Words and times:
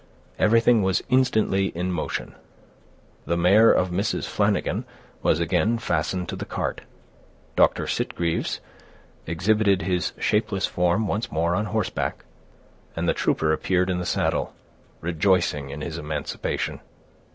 Everything 0.39 0.81
was 0.81 1.03
instantly 1.09 1.67
in 1.77 1.91
motion. 1.91 2.33
The 3.27 3.37
mare 3.37 3.69
of 3.71 3.91
Mrs. 3.91 4.25
Flanagan 4.27 4.83
was 5.21 5.39
again 5.39 5.77
fastened 5.77 6.27
to 6.29 6.35
the 6.35 6.43
cart; 6.43 6.81
Dr. 7.55 7.85
Sitgreaves 7.85 8.61
exhibited 9.27 9.83
his 9.83 10.13
shapeless 10.17 10.65
form 10.65 11.07
once 11.07 11.31
more 11.31 11.53
on 11.53 11.65
horseback; 11.65 12.25
and 12.95 13.07
the 13.07 13.13
trooper 13.13 13.53
appeared 13.53 13.91
in 13.91 13.99
the 13.99 14.05
saddle, 14.07 14.55
rejoicing 15.01 15.69
in 15.69 15.81
his 15.81 15.99
emancipation. 15.99 16.79